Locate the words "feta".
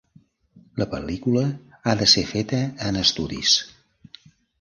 2.31-2.63